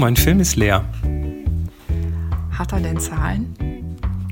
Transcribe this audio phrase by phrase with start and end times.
[0.00, 0.82] mein Film ist leer.
[2.52, 3.54] Hat er denn Zahlen?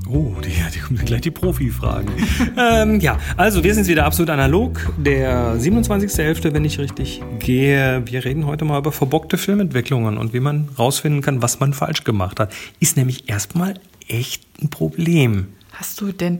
[0.09, 2.09] Oh, die, die kommen gleich die Profi-Fragen.
[2.57, 4.81] ähm, ja, also wir sind wieder absolut analog.
[4.97, 8.03] Der 27.11., wenn ich richtig gehe.
[8.07, 12.05] Wir reden heute mal über verbockte Filmentwicklungen und wie man rausfinden kann, was man falsch
[12.05, 12.51] gemacht hat.
[12.81, 13.75] Ist nämlich erstmal
[14.09, 15.49] echt ein Problem.
[15.73, 16.39] Hast du denn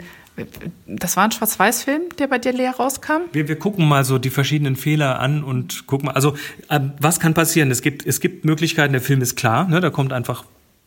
[0.87, 3.23] das war ein Schwarz-Weiß-Film, der bei dir leer rauskam?
[3.33, 6.13] Wir, wir gucken mal so die verschiedenen Fehler an und gucken mal.
[6.13, 6.35] Also,
[6.69, 7.71] äh, was kann passieren?
[7.71, 10.45] Es gibt, es gibt Möglichkeiten, der Film ist klar, ne, da kommt einfach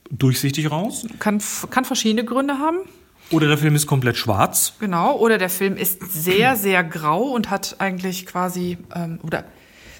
[0.09, 1.05] durchsichtig raus.
[1.19, 2.79] Kann, kann verschiedene Gründe haben.
[3.31, 4.73] Oder der Film ist komplett schwarz.
[4.79, 9.45] Genau, oder der Film ist sehr, sehr grau und hat eigentlich quasi, ähm, oder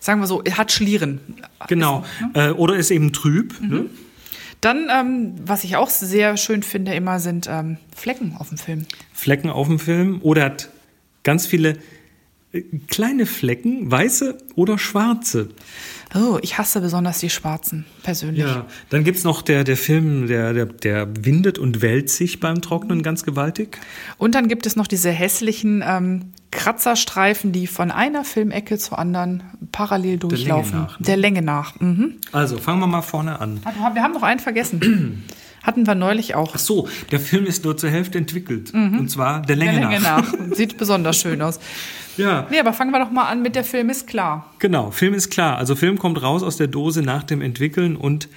[0.01, 1.21] sagen wir so, hat Schlieren.
[1.67, 2.03] Genau.
[2.19, 2.47] Ist, ne?
[2.49, 3.59] äh, oder ist eben trüb.
[3.61, 3.69] Mhm.
[3.69, 3.85] Ne?
[4.61, 8.85] Dann, ähm, was ich auch sehr schön finde, immer sind ähm, Flecken auf dem Film.
[9.11, 10.69] Flecken auf dem Film oder hat
[11.23, 11.77] ganz viele
[12.87, 15.49] kleine Flecken, weiße oder schwarze.
[16.13, 18.45] Oh, ich hasse besonders die Schwarzen, persönlich.
[18.45, 22.41] Ja, dann gibt es noch der, der Film, der, der, der windet und wälzt sich
[22.41, 23.77] beim Trocknen ganz gewaltig.
[24.17, 29.43] Und dann gibt es noch diese hässlichen ähm, Kratzerstreifen, die von einer Filmecke zur anderen
[29.71, 30.71] parallel durchlaufen.
[30.71, 30.99] Der Länge nach.
[30.99, 31.05] Ne?
[31.05, 31.79] Der Länge nach.
[31.79, 32.15] Mhm.
[32.33, 33.61] Also, fangen wir mal vorne an.
[33.93, 35.23] Wir haben noch einen vergessen.
[35.63, 36.53] Hatten wir neulich auch.
[36.55, 38.73] Ach so, der Film ist nur zur Hälfte entwickelt.
[38.73, 38.97] Mhm.
[38.97, 40.33] Und zwar der Länge, der Länge nach.
[40.33, 40.55] nach.
[40.55, 41.59] Sieht besonders schön aus.
[42.17, 42.47] Ja.
[42.49, 44.51] Nee, aber fangen wir doch mal an mit der Film ist klar.
[44.59, 45.57] Genau, Film ist klar.
[45.57, 48.27] Also Film kommt raus aus der Dose nach dem Entwickeln und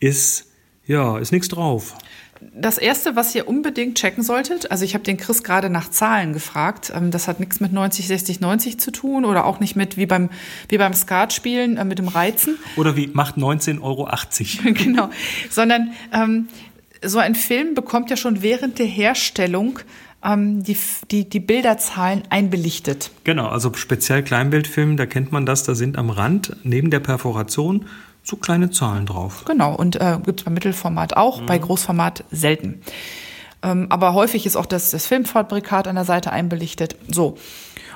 [0.00, 0.50] ist,
[0.86, 1.94] ja, ist nichts drauf.
[2.52, 6.32] Das erste, was ihr unbedingt checken solltet, also ich habe den Chris gerade nach Zahlen
[6.32, 6.92] gefragt.
[6.94, 10.06] Ähm, das hat nichts mit 90, 60, 90 zu tun oder auch nicht mit wie
[10.06, 10.30] beim,
[10.68, 12.58] wie beim Skatspielen äh, mit dem Reizen.
[12.76, 14.08] Oder wie macht 19,80 Euro.
[14.74, 15.10] genau.
[15.48, 16.48] Sondern ähm,
[17.02, 19.78] so ein Film bekommt ja schon während der Herstellung
[20.24, 20.76] die,
[21.10, 23.10] die, die Bilderzahlen einbelichtet.
[23.24, 27.84] Genau, also speziell Kleinbildfilm, da kennt man das, da sind am Rand neben der Perforation
[28.22, 29.44] so kleine Zahlen drauf.
[29.44, 31.46] Genau, und äh, gibt es beim Mittelformat auch, mhm.
[31.46, 32.80] bei Großformat selten.
[33.62, 36.96] Ähm, aber häufig ist auch das, das Filmfabrikat an der Seite einbelichtet.
[37.08, 37.36] So.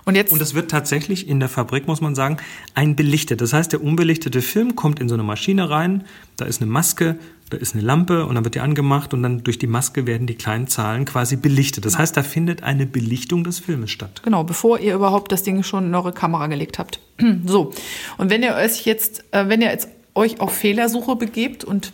[0.05, 0.33] Und jetzt.
[0.33, 2.39] Und es wird tatsächlich in der Fabrik, muss man sagen,
[2.75, 3.41] einbelichtet.
[3.41, 6.05] Das heißt, der unbelichtete Film kommt in so eine Maschine rein,
[6.37, 7.19] da ist eine Maske,
[7.51, 10.27] da ist eine Lampe und dann wird die angemacht und dann durch die Maske werden
[10.27, 11.85] die kleinen Zahlen quasi belichtet.
[11.85, 14.23] Das heißt, da findet eine Belichtung des Filmes statt.
[14.23, 17.01] Genau, bevor ihr überhaupt das Ding schon in eure Kamera gelegt habt.
[17.47, 17.73] so.
[18.19, 21.93] Und wenn ihr euch jetzt, äh, wenn ihr jetzt euch auf Fehlersuche begebt und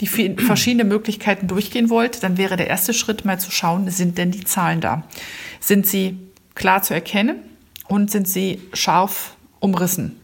[0.00, 0.06] die
[0.38, 4.44] verschiedenen Möglichkeiten durchgehen wollt, dann wäre der erste Schritt mal zu schauen, sind denn die
[4.44, 5.04] Zahlen da?
[5.60, 6.18] Sind sie
[6.54, 7.36] klar zu erkennen
[7.86, 10.19] und sind sie scharf umrissen?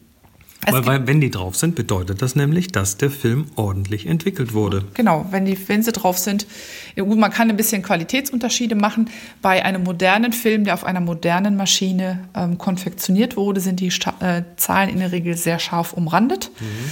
[0.69, 4.83] Weil, weil, wenn die drauf sind, bedeutet das nämlich, dass der Film ordentlich entwickelt wurde.
[4.93, 6.47] Genau, wenn, die, wenn sie drauf sind.
[6.95, 9.09] Man kann ein bisschen Qualitätsunterschiede machen.
[9.41, 14.43] Bei einem modernen Film, der auf einer modernen Maschine ähm, konfektioniert wurde, sind die äh,
[14.57, 16.51] Zahlen in der Regel sehr scharf umrandet.
[16.59, 16.91] Mhm.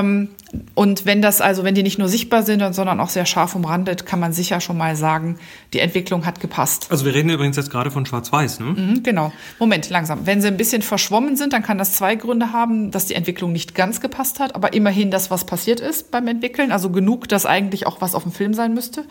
[0.00, 0.28] Ähm,
[0.74, 4.06] und wenn das also, wenn die nicht nur sichtbar sind, sondern auch sehr scharf umrandet,
[4.06, 5.38] kann man sicher schon mal sagen,
[5.72, 6.86] die Entwicklung hat gepasst.
[6.90, 8.66] Also wir reden übrigens jetzt gerade von Schwarz-Weiß, ne?
[8.66, 9.32] Mhm, genau.
[9.58, 10.26] Moment, langsam.
[10.26, 13.52] Wenn sie ein bisschen verschwommen sind, dann kann das zwei Gründe haben, dass die Entwicklung
[13.52, 17.44] nicht ganz gepasst hat, aber immerhin das, was passiert ist beim Entwickeln, also genug, dass
[17.44, 19.04] eigentlich auch was auf dem Film sein müsste.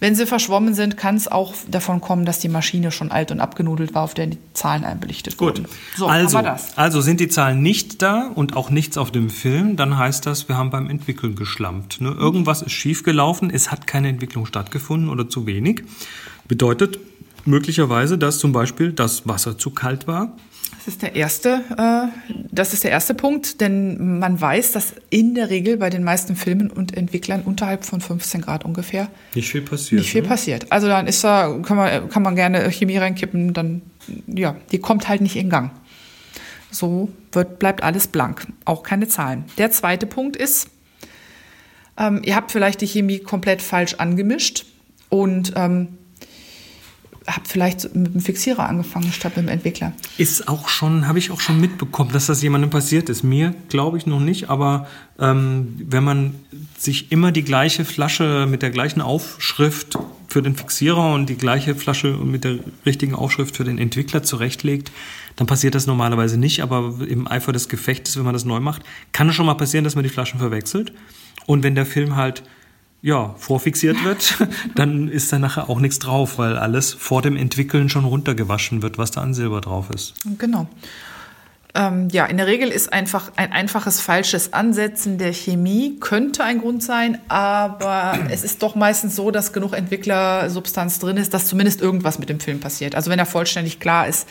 [0.00, 3.40] Wenn sie verschwommen sind, kann es auch davon kommen, dass die Maschine schon alt und
[3.40, 5.58] abgenudelt war, auf der die Zahlen einbelichtet Gut.
[5.58, 5.66] wurden.
[5.94, 6.40] So, also,
[6.76, 10.48] also sind die Zahlen nicht da und auch nichts auf dem Film, dann heißt das,
[10.48, 12.00] wir haben beim Entwickeln geschlampt.
[12.00, 12.16] Ne?
[12.18, 15.82] Irgendwas ist schiefgelaufen, es hat keine Entwicklung stattgefunden oder zu wenig.
[16.48, 16.98] Bedeutet
[17.44, 20.32] möglicherweise, dass zum Beispiel das Wasser zu kalt war
[20.80, 25.34] das ist der erste, äh, das ist der erste Punkt, denn man weiß, dass in
[25.34, 29.60] der Regel bei den meisten Filmen und Entwicklern unterhalb von 15 Grad ungefähr nicht viel
[29.60, 30.00] passiert.
[30.00, 30.28] Nicht viel ne?
[30.28, 30.72] passiert.
[30.72, 33.82] Also dann ist da, kann man, kann man gerne Chemie reinkippen, dann,
[34.26, 35.70] ja, die kommt halt nicht in Gang.
[36.70, 39.44] So wird, bleibt alles blank, auch keine Zahlen.
[39.58, 40.70] Der zweite Punkt ist,
[41.98, 44.64] ähm, ihr habt vielleicht die Chemie komplett falsch angemischt
[45.10, 45.98] und ähm,
[47.26, 49.92] habe vielleicht mit dem Fixierer angefangen statt mit dem Entwickler.
[50.18, 53.22] Ist auch schon, habe ich auch schon mitbekommen, dass das jemandem passiert ist.
[53.22, 54.86] Mir glaube ich noch nicht, aber
[55.18, 56.34] ähm, wenn man
[56.78, 61.74] sich immer die gleiche Flasche mit der gleichen Aufschrift für den Fixierer und die gleiche
[61.74, 64.90] Flasche mit der richtigen Aufschrift für den Entwickler zurechtlegt,
[65.36, 66.62] dann passiert das normalerweise nicht.
[66.62, 68.82] Aber im Eifer des Gefechtes, wenn man das neu macht,
[69.12, 70.92] kann es schon mal passieren, dass man die Flaschen verwechselt.
[71.46, 72.42] Und wenn der Film halt
[73.02, 74.38] ja, vorfixiert wird,
[74.74, 78.98] dann ist da nachher auch nichts drauf, weil alles vor dem Entwickeln schon runtergewaschen wird,
[78.98, 80.14] was da an Silber drauf ist.
[80.38, 80.68] Genau.
[81.74, 86.58] Ähm, ja, in der Regel ist einfach ein einfaches falsches Ansetzen der Chemie könnte ein
[86.58, 91.80] Grund sein, aber es ist doch meistens so, dass genug Entwicklersubstanz drin ist, dass zumindest
[91.80, 92.94] irgendwas mit dem Film passiert.
[92.94, 94.26] Also wenn er vollständig klar ist,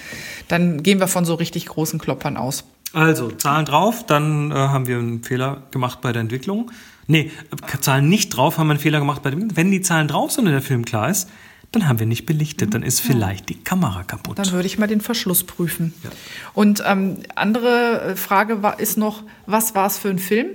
[0.49, 2.65] dann gehen wir von so richtig großen Kloppern aus.
[2.93, 6.71] Also, Zahlen drauf, dann äh, haben wir einen Fehler gemacht bei der Entwicklung.
[7.07, 9.55] Nee, äh, Zahlen nicht drauf, haben wir einen Fehler gemacht bei dem.
[9.55, 11.29] Wenn die Zahlen drauf sind und der Film klar ist,
[11.71, 14.39] dann haben wir nicht belichtet, dann ist vielleicht die Kamera kaputt.
[14.39, 15.93] Dann würde ich mal den Verschluss prüfen.
[16.03, 16.09] Ja.
[16.53, 20.47] Und ähm, andere äh, Frage war, ist noch, was war es für ein Film?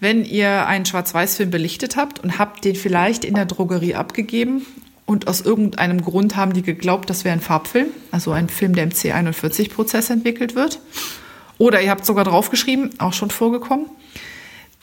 [0.00, 4.64] Wenn ihr einen Schwarz-Weiß-Film belichtet habt und habt den vielleicht in der Drogerie abgegeben
[5.04, 8.84] und aus irgendeinem Grund haben die geglaubt, das wäre ein Farbfilm, also ein Film, der
[8.84, 10.80] im C41-Prozess entwickelt wird,
[11.60, 13.84] oder ihr habt sogar draufgeschrieben, auch schon vorgekommen,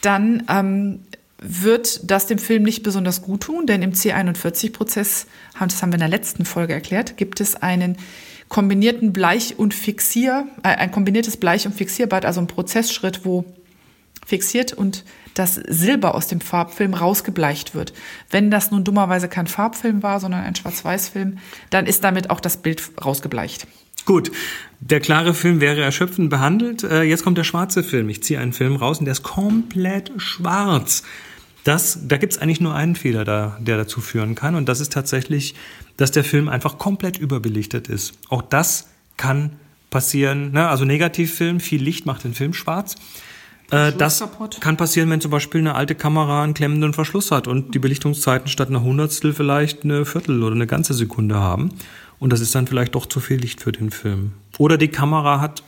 [0.01, 1.00] dann ähm,
[1.41, 5.25] wird das dem Film nicht besonders gut tun, denn im C41-Prozess,
[5.59, 7.97] das haben wir in der letzten Folge erklärt, gibt es einen
[8.47, 13.44] kombinierten Bleich- und Fixier, äh, ein kombiniertes Bleich- und Fixierbad, also ein Prozessschritt, wo
[14.23, 15.03] fixiert und
[15.33, 17.94] das Silber aus dem Farbfilm rausgebleicht wird.
[18.30, 21.39] Wenn das nun dummerweise kein Farbfilm war, sondern ein Schwarz-Weiß-Film,
[21.71, 23.65] dann ist damit auch das Bild rausgebleicht.
[24.07, 24.31] Gut,
[24.80, 26.81] der klare Film wäre erschöpfend behandelt.
[26.81, 28.07] Äh, jetzt kommt der schwarze Film.
[28.07, 31.04] Ich ziehe einen Film raus und der ist komplett schwarz.
[31.65, 34.56] Das, da gibt es eigentlich nur einen Fehler, da, der dazu führen kann.
[34.56, 35.56] Und das ist tatsächlich,
[35.98, 38.13] dass der Film einfach komplett überbelichtet ist.
[38.30, 38.88] Auch das
[39.18, 39.51] kann
[39.89, 40.54] passieren.
[40.54, 40.69] Ne?
[40.69, 42.95] Also Negativfilm, viel Licht macht den Film schwarz.
[43.71, 44.62] Äh, das kaputt.
[44.62, 48.48] kann passieren, wenn zum Beispiel eine alte Kamera einen klemmenden Verschluss hat und die Belichtungszeiten
[48.48, 51.74] statt einer Hundertstel vielleicht eine Viertel oder eine ganze Sekunde haben.
[52.19, 54.33] Und das ist dann vielleicht doch zu viel Licht für den Film.
[54.57, 55.63] Oder die Kamera hat,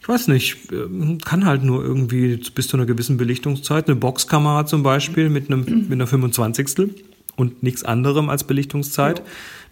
[0.00, 4.66] ich weiß nicht, ähm, kann halt nur irgendwie bis zu einer gewissen Belichtungszeit, eine Boxkamera
[4.66, 6.90] zum Beispiel mit, einem, mit einer 25.
[7.36, 9.18] und nichts anderem als Belichtungszeit.
[9.18, 9.24] Ja.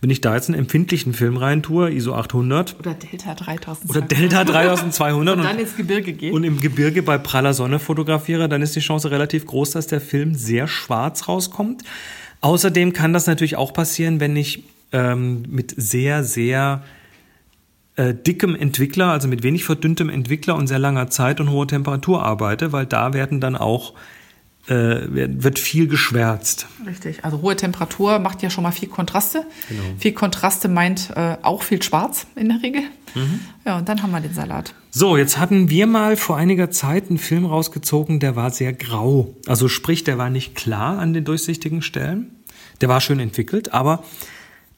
[0.03, 4.00] Wenn ich da jetzt einen empfindlichen Film rein tue, ISO 800 oder Delta 3200 oder
[4.00, 8.62] Delta 3200 und dann ins Gebirge gehe und im Gebirge bei praller Sonne fotografiere, dann
[8.62, 11.85] ist die Chance relativ groß, dass der Film sehr schwarz rauskommt.
[12.41, 16.83] Außerdem kann das natürlich auch passieren, wenn ich ähm, mit sehr, sehr
[17.97, 22.23] äh, dickem Entwickler, also mit wenig verdünntem Entwickler und sehr langer Zeit und hoher Temperatur
[22.23, 23.95] arbeite, weil da werden dann auch
[24.69, 26.67] äh, wird viel geschwärzt.
[26.87, 29.45] Richtig, also hohe Temperatur macht ja schon mal viel Kontraste.
[29.69, 29.83] Genau.
[29.99, 32.83] Viel Kontraste meint äh, auch viel Schwarz in der Regel.
[33.15, 33.41] Mhm.
[33.65, 34.75] Ja, und dann haben wir den Salat.
[34.91, 39.35] So, jetzt hatten wir mal vor einiger Zeit einen Film rausgezogen, der war sehr grau.
[39.47, 42.37] Also sprich, der war nicht klar an den durchsichtigen Stellen.
[42.81, 44.05] Der war schön entwickelt, aber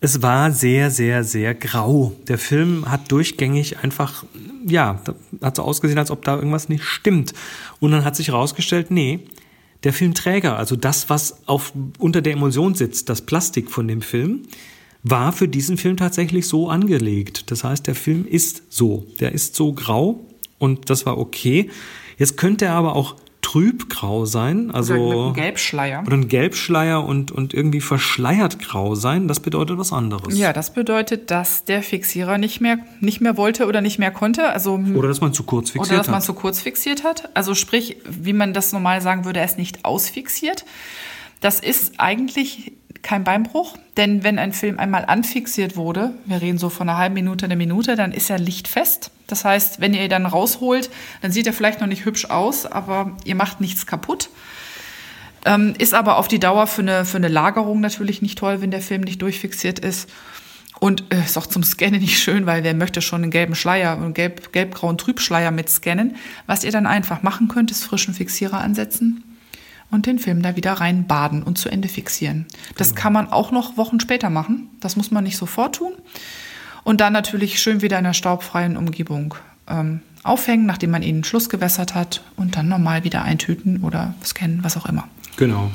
[0.03, 2.13] es war sehr, sehr, sehr grau.
[2.27, 4.25] Der Film hat durchgängig einfach,
[4.67, 5.01] ja,
[5.41, 7.33] hat so ausgesehen, als ob da irgendwas nicht stimmt.
[7.79, 9.21] Und dann hat sich herausgestellt, nee,
[9.85, 14.43] der Filmträger, also das, was auf, unter der Emulsion sitzt, das Plastik von dem Film,
[15.05, 17.53] war für diesen Film tatsächlich so angelegt.
[17.53, 19.07] Das heißt, der Film ist so.
[19.21, 20.19] Der ist so grau
[20.59, 21.71] und das war okay.
[22.19, 23.15] Jetzt könnte er aber auch
[23.53, 26.03] trübgrau sein, also oder ein Gelbschleier.
[26.07, 30.39] Oder ein Gelbschleier und, und irgendwie verschleiert grau sein, das bedeutet was anderes.
[30.39, 34.49] Ja, das bedeutet, dass der Fixierer nicht mehr, nicht mehr wollte oder nicht mehr konnte.
[34.49, 35.91] Also, oder dass man zu kurz fixiert hat.
[35.91, 36.23] Oder dass man hat.
[36.23, 37.29] zu kurz fixiert hat.
[37.35, 40.65] Also sprich, wie man das normal sagen würde, er ist nicht ausfixiert.
[41.41, 42.73] Das ist eigentlich
[43.03, 47.15] kein Beinbruch, denn wenn ein Film einmal anfixiert wurde, wir reden so von einer halben
[47.15, 49.11] Minute, einer Minute, dann ist er lichtfest.
[49.33, 50.91] Das heißt, wenn ihr ihn dann rausholt,
[51.23, 54.29] dann sieht er vielleicht noch nicht hübsch aus, aber ihr macht nichts kaputt.
[55.47, 58.71] Ähm, ist aber auf die Dauer für eine, für eine Lagerung natürlich nicht toll, wenn
[58.71, 60.11] der Film nicht durchfixiert ist.
[60.81, 63.93] Und äh, ist auch zum Scannen nicht schön, weil wer möchte schon einen gelben Schleier,
[63.93, 66.17] einen gelb, gelb-grauen Trübschleier mit scannen.
[66.47, 69.25] Was ihr dann einfach machen könnt, ist frischen Fixierer ansetzen
[69.91, 72.45] und den Film da wieder rein baden und zu Ende fixieren.
[72.77, 73.01] Das genau.
[73.01, 74.69] kann man auch noch Wochen später machen.
[74.81, 75.95] Das muss man nicht sofort tun.
[76.85, 79.35] Und dann natürlich schön wieder in einer staubfreien Umgebung
[79.69, 84.61] ähm, aufhängen, nachdem man ihn Schluss gewässert hat und dann normal wieder eintüten oder scannen,
[84.63, 85.09] was auch immer.
[85.37, 85.71] Genau.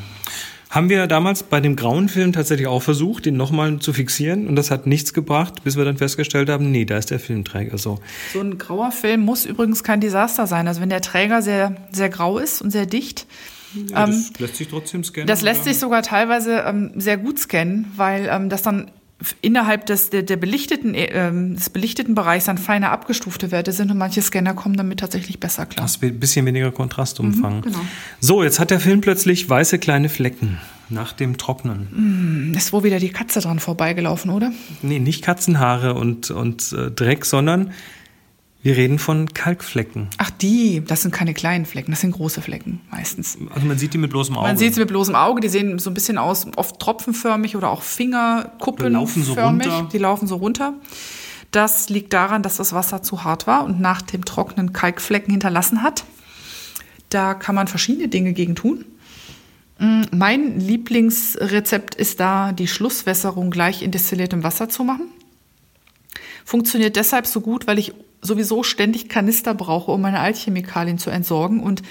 [0.69, 4.57] Haben wir damals bei dem grauen Film tatsächlich auch versucht, den nochmal zu fixieren und
[4.57, 7.99] das hat nichts gebracht, bis wir dann festgestellt haben, nee, da ist der Filmträger so.
[8.33, 10.67] So ein grauer Film muss übrigens kein Desaster sein.
[10.67, 13.27] Also wenn der Träger sehr, sehr grau ist und sehr dicht,
[13.73, 15.27] ja, das ähm, lässt sich trotzdem scannen.
[15.27, 15.69] Das lässt oder?
[15.71, 18.91] sich sogar teilweise ähm, sehr gut scannen, weil ähm, das dann
[19.41, 23.97] innerhalb des, der, der belichteten, äh, des belichteten Bereichs dann feiner abgestufte Werte sind und
[23.97, 25.85] manche Scanner kommen damit tatsächlich besser klar.
[25.85, 27.57] Das ein bisschen weniger Kontrastumfang.
[27.57, 27.79] Mhm, genau.
[28.19, 30.59] So, jetzt hat der Film plötzlich weiße kleine Flecken
[30.89, 32.51] nach dem Trocknen.
[32.51, 34.51] Mm, ist wohl wieder die Katze dran vorbeigelaufen, oder?
[34.81, 37.71] Nee, nicht Katzenhaare und, und äh, Dreck, sondern
[38.63, 40.09] wir reden von Kalkflecken.
[40.17, 43.37] Ach, die, das sind keine kleinen Flecken, das sind große Flecken meistens.
[43.53, 44.47] Also man sieht die mit bloßem Auge.
[44.47, 47.69] Man sieht sie mit bloßem Auge, die sehen so ein bisschen aus, oft tropfenförmig oder
[47.69, 48.87] auch Fingerkuppenförmig.
[48.87, 49.89] Die laufen so runter.
[49.91, 50.73] Die laufen so runter.
[51.51, 55.81] Das liegt daran, dass das Wasser zu hart war und nach dem Trocknen Kalkflecken hinterlassen
[55.81, 56.03] hat.
[57.09, 58.83] Da kann man verschiedene Dinge gegen tun.
[59.79, 65.07] Mm, mein Lieblingsrezept ist da, die Schlusswässerung gleich in destilliertem Wasser zu machen.
[66.43, 71.61] Funktioniert deshalb so gut, weil ich sowieso ständig Kanister brauche, um meine Altchemikalien zu entsorgen.
[71.61, 71.83] Und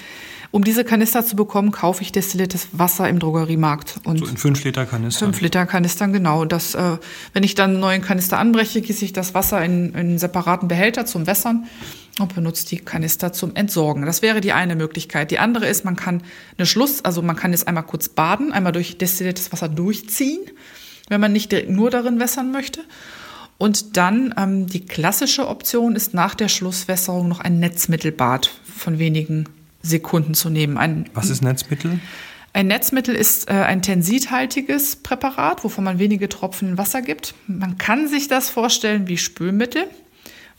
[0.51, 3.99] um diese Kanister zu bekommen, kaufe ich destilliertes Wasser im Drogeriemarkt.
[4.05, 5.33] Und so in 5 Liter Kanistern.
[5.33, 6.45] 5 Liter Kanistern, genau.
[6.45, 6.97] Das, äh,
[7.33, 10.67] wenn ich dann einen neuen Kanister anbreche, gieße ich das Wasser in, in einen separaten
[10.67, 11.67] Behälter zum Wässern
[12.19, 14.05] und benutzt die Kanister zum Entsorgen.
[14.05, 15.31] Das wäre die eine Möglichkeit.
[15.31, 16.23] Die andere ist, man kann
[16.57, 20.39] eine Schluss, also man kann es einmal kurz baden, einmal durch destilliertes Wasser durchziehen,
[21.09, 22.81] wenn man nicht nur darin wässern möchte.
[23.57, 29.45] Und dann ähm, die klassische Option ist nach der Schlusswässerung noch ein Netzmittelbad von wenigen
[29.81, 30.77] Sekunden zu nehmen.
[30.77, 31.99] Ein, Was ist Netzmittel?
[32.53, 37.35] Ein Netzmittel ist äh, ein tensithaltiges Präparat, wovon man wenige Tropfen in Wasser gibt.
[37.47, 39.87] Man kann sich das vorstellen wie Spülmittel.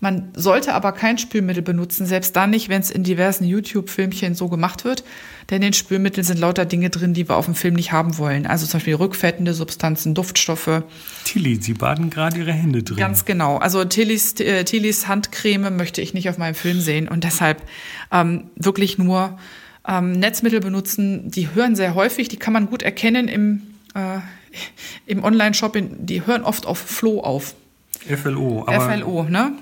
[0.00, 4.48] Man sollte aber kein Spülmittel benutzen, selbst dann nicht, wenn es in diversen YouTube-Filmchen so
[4.48, 5.02] gemacht wird.
[5.50, 8.46] Denn in Spülmitteln sind lauter Dinge drin, die wir auf dem Film nicht haben wollen.
[8.46, 10.84] Also zum Beispiel rückfettende Substanzen, Duftstoffe.
[11.24, 12.96] Tilly, Sie baden gerade Ihre Hände drin.
[12.96, 13.56] Ganz genau.
[13.56, 17.08] Also Tillys, äh, Tillys Handcreme möchte ich nicht auf meinem Film sehen.
[17.08, 17.62] Und deshalb
[18.12, 19.36] ähm, wirklich nur
[19.88, 21.28] ähm, Netzmittel benutzen.
[21.30, 23.62] Die hören sehr häufig, die kann man gut erkennen im,
[23.94, 24.18] äh,
[25.06, 26.06] im Online-Shopping.
[26.06, 27.54] Die hören oft auf Floh auf.
[28.04, 28.66] FLO.
[28.66, 29.52] FLO, ne?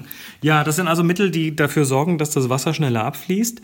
[0.42, 3.60] Ja, das sind also Mittel, die dafür sorgen, dass das Wasser schneller abfließt.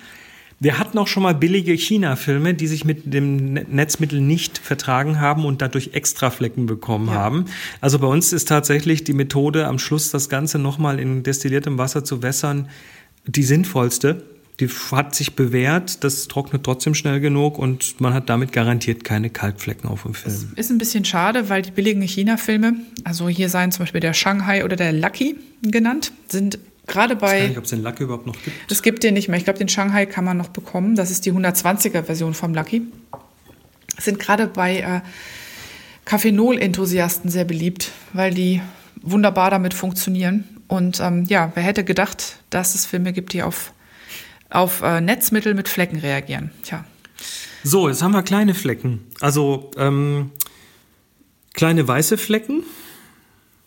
[0.61, 5.45] Wir hatten auch schon mal billige China-Filme, die sich mit dem Netzmittel nicht vertragen haben
[5.45, 7.15] und dadurch extra Flecken bekommen ja.
[7.15, 7.47] haben.
[7.81, 12.05] Also bei uns ist tatsächlich die Methode, am Schluss das Ganze nochmal in destilliertem Wasser
[12.05, 12.69] zu wässern,
[13.27, 14.23] die sinnvollste
[14.63, 19.29] die hat sich bewährt, das trocknet trotzdem schnell genug und man hat damit garantiert keine
[19.29, 20.35] Kalkflecken auf dem Film.
[20.35, 24.15] Das ist ein bisschen schade, weil die billigen China-Filme, also hier seien zum Beispiel der
[24.15, 27.39] Shanghai oder der Lucky genannt, sind gerade bei.
[27.39, 28.71] Ich weiß nicht, ob es den Lucky überhaupt noch gibt.
[28.71, 29.37] Es gibt den nicht mehr.
[29.37, 30.95] Ich glaube, den Shanghai kann man noch bekommen.
[30.95, 32.83] Das ist die 120er-Version vom Lucky.
[33.99, 35.01] Sind gerade bei äh,
[36.05, 38.61] Kaffeenol-Enthusiasten sehr beliebt, weil die
[39.01, 40.45] wunderbar damit funktionieren.
[40.69, 43.73] Und ähm, ja, wer hätte gedacht, dass es Filme gibt, die auf
[44.55, 46.51] auf äh, Netzmittel mit Flecken reagieren.
[46.63, 46.85] Tja.
[47.65, 49.07] So, jetzt haben wir kleine Flecken.
[49.21, 50.31] Also ähm,
[51.55, 52.65] kleine weiße Flecken.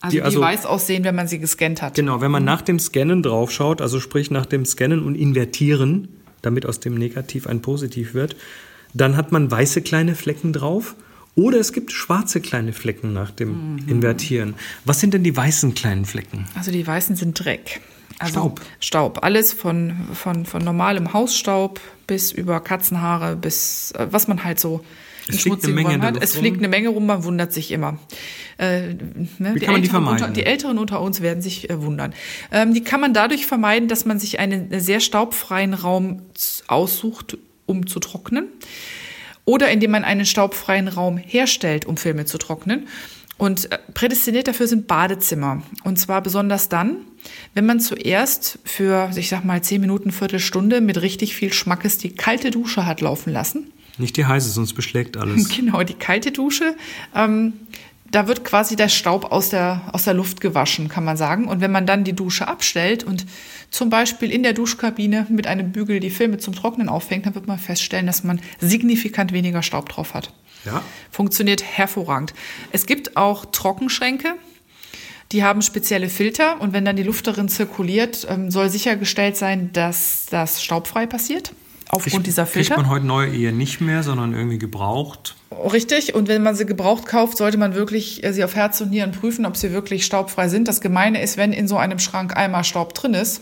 [0.02, 1.96] Also die, die also, weiß aussehen, wenn man sie gescannt hat.
[1.96, 6.10] Genau, wenn man nach dem Scannen draufschaut, also sprich nach dem Scannen und Invertieren,
[6.42, 8.36] damit aus dem Negativ ein Positiv wird,
[8.94, 10.96] dann hat man weiße kleine Flecken drauf.
[11.36, 13.90] Oder es gibt schwarze kleine Flecken nach dem mhm.
[13.90, 14.56] Invertieren.
[14.86, 16.46] Was sind denn die weißen kleinen Flecken?
[16.56, 17.82] Also die weißen sind Dreck.
[18.20, 18.62] Also Staub.
[18.80, 19.24] Staub.
[19.24, 24.84] Alles von, von, von normalem Hausstaub bis über Katzenhaare, bis äh, was man halt so
[25.28, 26.22] es fliegt eine Menge hat.
[26.22, 27.98] Es fliegt eine Menge rum, man wundert sich immer.
[28.58, 28.94] Äh,
[29.40, 29.56] ne?
[29.56, 30.22] Wie kann man die vermeiden?
[30.22, 32.14] Unter, die Älteren unter uns werden sich äh, wundern.
[32.52, 36.22] Ähm, die kann man dadurch vermeiden, dass man sich einen sehr staubfreien Raum
[36.68, 38.48] aussucht, um zu trocknen.
[39.46, 42.88] Oder indem man einen staubfreien Raum herstellt, um Filme zu trocknen.
[43.38, 45.62] Und äh, prädestiniert dafür sind Badezimmer.
[45.84, 46.98] Und zwar besonders dann,
[47.54, 52.16] wenn man zuerst für, ich sag mal, zehn Minuten, Viertelstunde mit richtig viel Schmackes die
[52.16, 53.72] kalte Dusche hat laufen lassen.
[53.98, 55.50] Nicht die heiße, sonst beschlägt alles.
[55.56, 56.76] Genau, die kalte Dusche.
[57.14, 57.54] Ähm,
[58.12, 61.48] da wird quasi der Staub aus der, aus der Luft gewaschen, kann man sagen.
[61.48, 63.26] Und wenn man dann die Dusche abstellt und
[63.70, 67.48] zum Beispiel in der Duschkabine mit einem Bügel die Filme zum Trocknen aufhängt, dann wird
[67.48, 70.32] man feststellen, dass man signifikant weniger Staub drauf hat.
[70.66, 70.82] Ja.
[71.12, 72.34] Funktioniert hervorragend.
[72.72, 74.36] Es gibt auch Trockenschränke.
[75.32, 79.72] Die haben spezielle Filter und wenn dann die Luft darin zirkuliert, ähm, soll sichergestellt sein,
[79.74, 81.52] dass das staubfrei passiert.
[81.90, 82.76] Aufgrund ich, dieser Filter.
[82.76, 85.36] Kriegt man heute neue eher nicht mehr, sondern irgendwie gebraucht.
[85.72, 86.14] Richtig.
[86.16, 89.12] Und wenn man sie gebraucht kauft, sollte man wirklich äh, sie auf Herz und Nieren
[89.12, 90.68] prüfen, ob sie wirklich staubfrei sind.
[90.68, 93.42] Das Gemeine ist, wenn in so einem Schrank einmal Staub drin ist,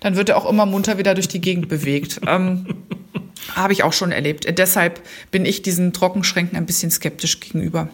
[0.00, 2.20] dann wird er auch immer munter wieder durch die Gegend bewegt.
[2.26, 2.66] ähm,
[3.54, 4.46] Habe ich auch schon erlebt.
[4.58, 7.88] Deshalb bin ich diesen Trockenschränken ein bisschen skeptisch gegenüber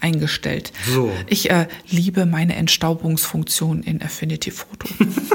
[0.00, 0.72] eingestellt.
[0.92, 1.10] So.
[1.26, 4.88] Ich äh, liebe meine Entstaubungsfunktion in Affinity Photo.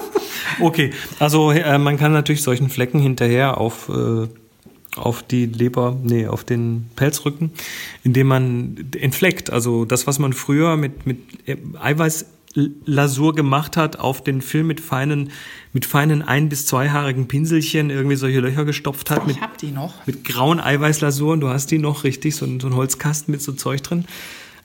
[0.60, 4.28] okay, also äh, man kann natürlich solchen Flecken hinterher auf äh,
[4.96, 7.52] auf die Leber, nee, auf den Pelzrücken,
[8.04, 9.50] indem man entfleckt.
[9.50, 11.18] Also das, was man früher mit, mit
[11.82, 15.32] Eiweiß Lasur gemacht hat, auf den Film mit feinen,
[15.72, 19.22] mit feinen ein- bis zweihaarigen Pinselchen irgendwie solche Löcher gestopft hat.
[19.22, 20.06] Ich mit, hab die noch.
[20.06, 23.82] Mit grauen Eiweißlasuren, du hast die noch, richtig, so, so ein Holzkasten mit so Zeug
[23.82, 24.06] drin.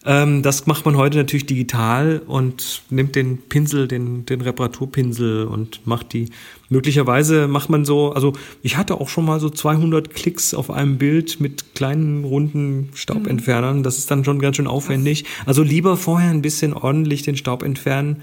[0.05, 5.87] Ähm, das macht man heute natürlich digital und nimmt den Pinsel, den, den Reparaturpinsel und
[5.87, 6.31] macht die.
[6.71, 10.99] Möglicherweise macht man so, also ich hatte auch schon mal so 200 Klicks auf einem
[10.99, 13.83] Bild mit kleinen runden Staubentfernern.
[13.83, 15.25] Das ist dann schon ganz schön aufwendig.
[15.47, 18.23] Also lieber vorher ein bisschen ordentlich den Staub entfernen,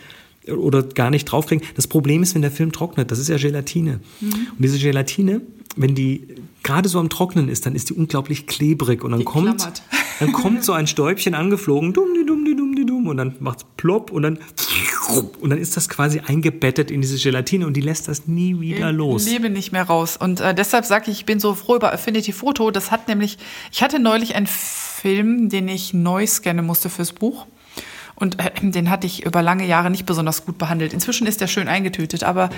[0.51, 1.65] oder gar nicht draufkriegen.
[1.75, 3.99] Das Problem ist, wenn der Film trocknet, das ist ja Gelatine.
[4.21, 4.27] Mhm.
[4.27, 5.41] Und diese Gelatine,
[5.75, 6.27] wenn die
[6.63, 9.83] gerade so am Trocknen ist, dann ist die unglaublich klebrig und dann die kommt, klammert.
[10.19, 13.35] dann kommt so ein Stäubchen angeflogen, dumm, die dumm, die dumm, die dumm und dann
[13.39, 14.39] macht's plopp und dann
[15.39, 18.91] und dann ist das quasi eingebettet in diese Gelatine und die lässt das nie wieder
[18.91, 19.27] los.
[19.27, 21.93] Ich lebe nicht mehr raus und äh, deshalb sage ich, ich bin so froh über
[21.93, 22.71] Affinity Photo.
[22.71, 23.37] Das hat nämlich,
[23.71, 27.45] ich hatte neulich einen Film, den ich neu scannen musste fürs Buch
[28.15, 30.93] und äh, den hatte ich über lange Jahre nicht besonders gut behandelt.
[30.93, 32.49] Inzwischen ist der schön eingetütet, aber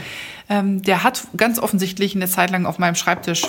[0.50, 3.44] ähm, der hat ganz offensichtlich eine Zeit lang auf meinem Schreibtisch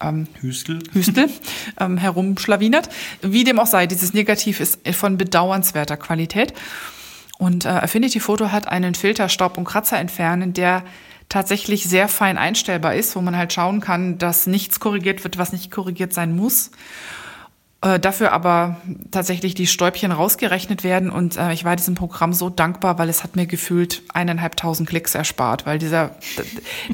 [0.00, 1.30] ähm, Hüstel, Hüstel
[1.78, 2.88] ähm, herumschlawinert.
[3.22, 6.52] Wie dem auch sei, dieses Negativ ist von bedauernswerter Qualität.
[7.38, 10.84] Und äh, Affinity Photo hat einen Filter Staub und Kratzer entfernen, der
[11.28, 15.52] tatsächlich sehr fein einstellbar ist, wo man halt schauen kann, dass nichts korrigiert wird, was
[15.52, 16.70] nicht korrigiert sein muss.
[17.84, 18.76] Äh, dafür aber
[19.10, 23.24] tatsächlich die Stäubchen rausgerechnet werden und äh, ich war diesem Programm so dankbar, weil es
[23.24, 26.14] hat mir gefühlt eineinhalbtausend Klicks erspart, weil dieser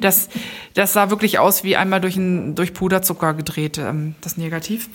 [0.01, 0.31] das
[0.73, 4.89] das sah wirklich aus wie einmal durch ein durch Puderzucker gedreht ähm, das Negativ.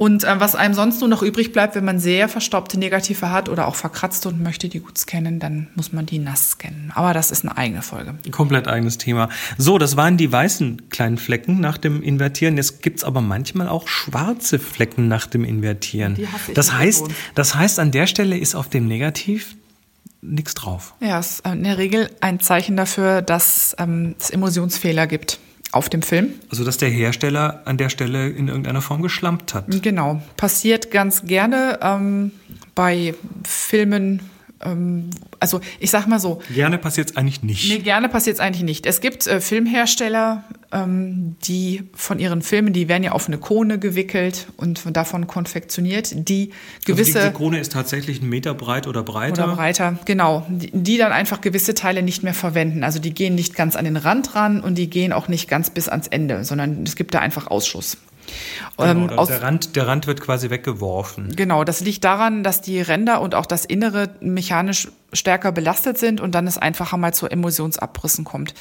[0.00, 3.50] Und äh, was einem sonst nur noch übrig bleibt, wenn man sehr verstaubte Negative hat
[3.50, 6.90] oder auch verkratzte und möchte die gut scannen, dann muss man die nass scannen.
[6.94, 8.14] Aber das ist eine eigene Folge.
[8.30, 9.28] Komplett eigenes Thema.
[9.58, 12.56] So, das waren die weißen kleinen Flecken nach dem Invertieren.
[12.56, 16.14] Jetzt gibt's aber manchmal auch schwarze Flecken nach dem Invertieren.
[16.14, 17.04] Die hasse ich das heißt,
[17.34, 19.54] das heißt, an der Stelle ist auf dem Negativ
[20.22, 20.94] nichts drauf.
[21.00, 25.40] Ja, ist in der Regel ein Zeichen dafür, dass ähm, es Emulsionsfehler gibt
[25.72, 26.30] auf dem Film.
[26.50, 29.64] Also, dass der Hersteller an der Stelle in irgendeiner Form geschlampt hat.
[29.82, 30.22] Genau.
[30.36, 32.32] Passiert ganz gerne ähm,
[32.74, 34.20] bei Filmen,
[34.60, 36.40] also ich sag mal so.
[36.52, 37.68] Gerne passiert es eigentlich nicht.
[37.70, 38.84] Nee, gerne passiert es eigentlich nicht.
[38.84, 43.78] Es gibt äh, Filmhersteller, ähm, die von ihren Filmen, die werden ja auf eine Kone
[43.78, 46.50] gewickelt und davon konfektioniert, die
[46.84, 47.18] gewisse.
[47.20, 49.44] Also die, die Kone ist tatsächlich einen Meter breit oder breiter.
[49.44, 50.46] Oder breiter, genau.
[50.50, 52.84] Die, die dann einfach gewisse Teile nicht mehr verwenden.
[52.84, 55.70] Also die gehen nicht ganz an den Rand ran und die gehen auch nicht ganz
[55.70, 57.96] bis ans Ende, sondern es gibt da einfach Ausschuss.
[58.76, 61.34] Genau, ähm, der, Rand, der Rand wird quasi weggeworfen.
[61.36, 66.20] Genau, das liegt daran, dass die Ränder und auch das Innere mechanisch stärker belastet sind
[66.20, 68.54] und dann es einfacher mal zu Emulsionsabrissen kommt.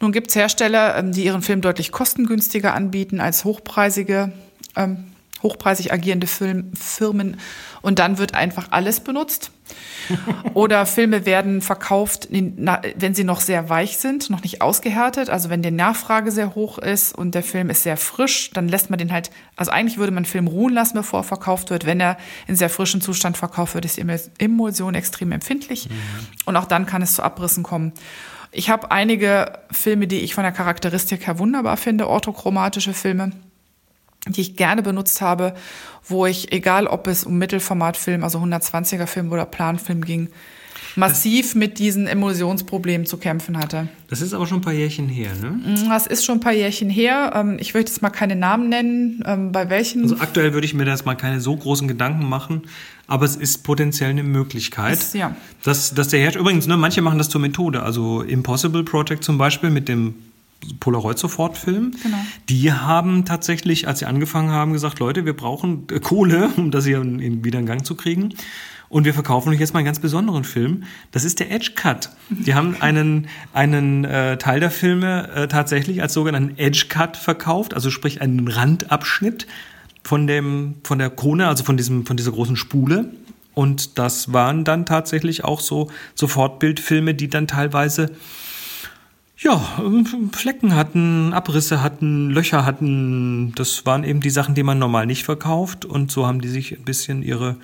[0.00, 4.32] Nun gibt es Hersteller, ähm, die ihren Film deutlich kostengünstiger anbieten als hochpreisige
[4.76, 5.13] ähm,
[5.44, 7.36] hochpreisig agierende Film, Firmen
[7.82, 9.52] und dann wird einfach alles benutzt.
[10.54, 15.30] Oder Filme werden verkauft, wenn sie noch sehr weich sind, noch nicht ausgehärtet.
[15.30, 18.90] Also wenn die Nachfrage sehr hoch ist und der Film ist sehr frisch, dann lässt
[18.90, 21.86] man den halt, also eigentlich würde man den Film ruhen lassen, bevor er verkauft wird.
[21.86, 24.04] Wenn er in sehr frischem Zustand verkauft wird, ist die
[24.38, 25.88] Emulsion extrem empfindlich.
[25.88, 25.94] Mhm.
[26.46, 27.92] Und auch dann kann es zu Abrissen kommen.
[28.50, 33.32] Ich habe einige Filme, die ich von der Charakteristik her wunderbar finde, orthochromatische Filme
[34.28, 35.54] die ich gerne benutzt habe,
[36.06, 40.28] wo ich, egal ob es um Mittelformatfilm, also 120er Film oder Planfilm ging,
[40.96, 43.88] massiv das, mit diesen Emulsionsproblemen zu kämpfen hatte.
[44.08, 45.50] Das ist aber schon ein paar Jährchen her, ne?
[45.50, 47.32] Mm, das ist schon ein paar Jährchen her.
[47.34, 50.02] Ähm, ich möchte jetzt mal keine Namen nennen, ähm, bei welchen.
[50.02, 52.62] Also aktuell würde ich mir das mal keine so großen Gedanken machen,
[53.06, 54.94] aber es ist potenziell eine Möglichkeit.
[54.94, 55.34] Ist, ja.
[55.64, 57.82] Dass, dass der Hersteller, übrigens, ne, manche machen das zur Methode.
[57.82, 60.14] Also Impossible Project zum Beispiel mit dem
[60.80, 61.92] Polaroid-Sofortfilm.
[62.02, 62.16] Genau.
[62.48, 66.84] Die haben tatsächlich, als sie angefangen haben, gesagt, Leute, wir brauchen äh, Kohle, um das
[66.84, 68.34] hier wieder in Gang zu kriegen.
[68.88, 70.84] Und wir verkaufen euch jetzt mal einen ganz besonderen Film.
[71.10, 72.10] Das ist der Edge Cut.
[72.28, 77.74] Die haben einen, einen äh, Teil der Filme äh, tatsächlich als sogenannten Edge Cut verkauft,
[77.74, 79.48] also sprich einen Randabschnitt
[80.04, 83.10] von dem, von der Krone, also von diesem, von dieser großen Spule.
[83.54, 88.10] Und das waren dann tatsächlich auch so Sofortbildfilme, die dann teilweise
[89.38, 89.82] ja,
[90.32, 93.52] Flecken hatten, Abrisse hatten, Löcher hatten.
[93.56, 95.84] Das waren eben die Sachen, die man normal nicht verkauft.
[95.84, 97.56] Und so haben die sich ein bisschen ihre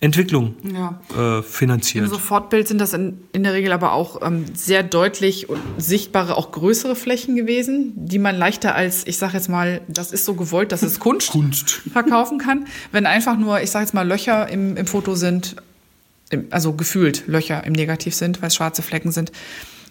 [0.00, 1.00] Entwicklung ja.
[1.16, 2.04] äh, finanziert.
[2.04, 6.36] Im Sofortbild sind das in, in der Regel aber auch ähm, sehr deutlich und sichtbare,
[6.36, 10.34] auch größere Flächen gewesen, die man leichter als, ich sage jetzt mal, das ist so
[10.34, 11.70] gewollt, dass es Kunst, Kunst.
[11.92, 12.66] verkaufen kann.
[12.92, 15.56] Wenn einfach nur, ich sage jetzt mal, Löcher im, im Foto sind,
[16.28, 19.32] im, also gefühlt Löcher im Negativ sind, weil es schwarze Flecken sind,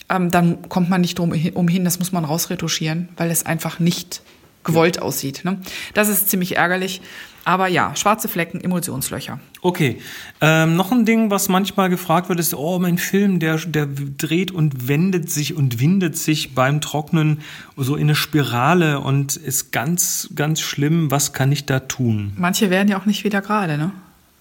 [0.10, 4.22] ähm, dann kommt man nicht drum umhin, das muss man rausretuschieren, weil es einfach nicht
[4.64, 5.46] gewollt aussieht.
[5.46, 5.60] Ne?
[5.94, 7.02] Das ist ziemlich ärgerlich.
[7.48, 9.40] Aber ja, schwarze Flecken, Emulsionslöcher.
[9.62, 10.02] Okay.
[10.42, 14.50] Ähm, noch ein Ding, was manchmal gefragt wird, ist, oh, mein Film, der, der dreht
[14.50, 17.42] und wendet sich und windet sich beim Trocknen
[17.78, 21.12] so in eine Spirale und ist ganz, ganz schlimm.
[21.12, 22.34] Was kann ich da tun?
[22.36, 23.92] Manche werden ja auch nicht wieder gerade, ne?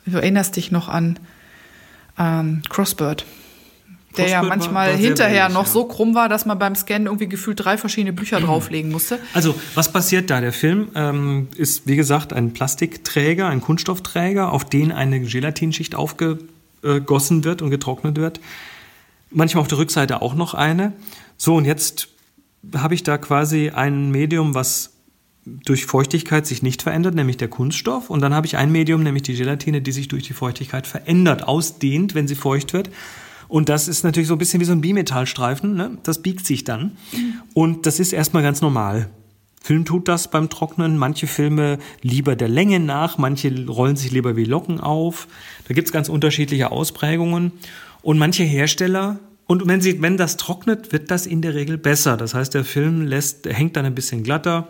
[0.07, 1.19] Du erinnerst dich noch an
[2.19, 3.27] ähm, Crossbird
[4.17, 5.73] der ja manchmal hinterher wenig, noch ja.
[5.73, 9.19] so krumm war, dass man beim Scannen irgendwie gefühlt drei verschiedene Bücher drauflegen musste.
[9.33, 10.41] Also, was passiert da?
[10.41, 17.45] Der Film ähm, ist, wie gesagt, ein Plastikträger, ein Kunststoffträger, auf den eine Gelatinschicht aufgegossen
[17.45, 18.41] wird und getrocknet wird.
[19.31, 20.93] manchmal auf der Rückseite auch noch eine.
[21.37, 22.09] So, und jetzt
[22.77, 24.95] habe ich da quasi ein Medium, was
[25.45, 28.09] durch Feuchtigkeit sich nicht verändert, nämlich der Kunststoff.
[28.09, 31.43] Und dann habe ich ein Medium, nämlich die Gelatine, die sich durch die Feuchtigkeit verändert,
[31.47, 32.89] ausdehnt, wenn sie feucht wird.
[33.49, 35.75] Und das ist natürlich so ein bisschen wie so ein Bimetallstreifen.
[35.75, 35.99] Ne?
[36.03, 36.93] Das biegt sich dann.
[37.55, 39.09] Und das ist erstmal ganz normal.
[39.63, 40.99] Film tut das beim Trocknen.
[40.99, 45.27] Manche Filme lieber der Länge nach, manche rollen sich lieber wie Locken auf.
[45.67, 47.53] Da gibt's ganz unterschiedliche Ausprägungen.
[48.03, 52.19] Und manche Hersteller, und wenn, sie, wenn das trocknet, wird das in der Regel besser.
[52.19, 54.69] Das heißt, der Film lässt, hängt dann ein bisschen glatter.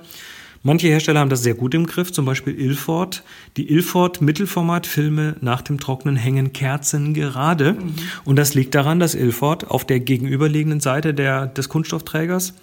[0.66, 3.22] Manche Hersteller haben das sehr gut im Griff, zum Beispiel Ilford.
[3.58, 7.74] Die Ilford Mittelformatfilme nach dem Trocknen hängen kerzengerade.
[7.74, 7.94] Mhm.
[8.24, 12.54] Und das liegt daran, dass Ilford auf der gegenüberliegenden Seite der, des Kunststoffträgers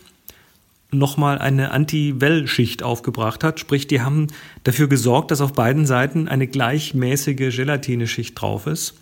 [0.90, 3.60] nochmal eine Anti-Well-Schicht aufgebracht hat.
[3.60, 4.28] Sprich, die haben
[4.64, 8.96] dafür gesorgt, dass auf beiden Seiten eine gleichmäßige Gelatineschicht drauf ist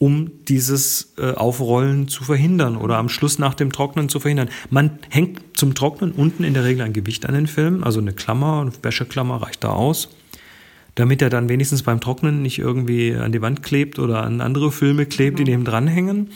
[0.00, 4.48] um dieses äh, Aufrollen zu verhindern oder am Schluss nach dem Trocknen zu verhindern.
[4.70, 8.14] Man hängt zum Trocknen unten in der Regel ein Gewicht an den Film, also eine
[8.14, 10.08] Klammer, eine Wäscheklammer reicht da aus,
[10.94, 14.72] damit er dann wenigstens beim Trocknen nicht irgendwie an die Wand klebt oder an andere
[14.72, 15.44] Filme klebt, genau.
[15.44, 16.30] die neben dranhängen.